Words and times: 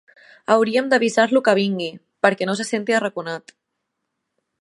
Hauríem 0.53 0.87
d'avisar-lo 0.93 1.41
que 1.47 1.53
vingui, 1.59 1.89
perquè 2.27 2.47
no 2.51 2.57
se 2.61 2.67
senti 2.71 2.97
arraconat. 3.01 3.55